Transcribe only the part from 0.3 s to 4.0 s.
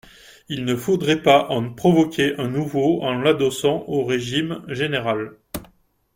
Il ne faudrait pas en provoquer un nouveau en l’adossant